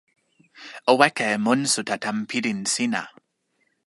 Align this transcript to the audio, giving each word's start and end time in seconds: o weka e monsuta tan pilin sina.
o 0.91 0.93
weka 0.99 1.25
e 1.35 1.37
monsuta 1.45 1.95
tan 2.03 2.17
pilin 2.29 2.61
sina. 2.73 3.03